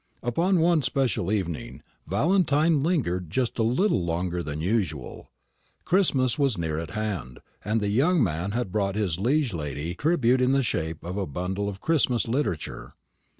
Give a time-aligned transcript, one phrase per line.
[0.23, 5.29] Upon one special evening Valentine lingered just a little longer than usual.
[5.85, 10.41] Christmas was near at hand, and the young man had brought his liege lady tribute
[10.41, 12.95] in the shape of a bundle of Christmas literature.